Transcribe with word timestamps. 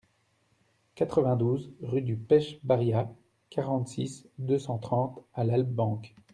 quatre-vingt-douze 0.95 1.71
rue 1.83 2.01
du 2.01 2.15
Pech 2.17 2.57
Barriat, 2.65 3.13
quarante-six, 3.51 4.25
deux 4.39 4.57
cent 4.57 4.79
trente 4.79 5.21
à 5.35 5.43
Lalbenque 5.43 6.15